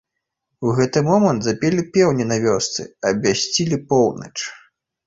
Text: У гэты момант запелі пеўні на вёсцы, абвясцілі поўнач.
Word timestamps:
У 0.69 0.71
гэты 0.79 1.03
момант 1.09 1.45
запелі 1.49 1.85
пеўні 1.99 2.25
на 2.33 2.41
вёсцы, 2.47 2.81
абвясцілі 3.13 3.85
поўнач. 3.95 4.35